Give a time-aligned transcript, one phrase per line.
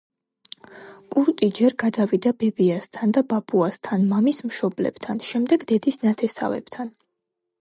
[1.15, 6.93] კურტი ჯერ გადავიდა ბებიასთან და ბაბუასთან, მამის მშობლებთან, შემდეგ დედის ნათესავებთან.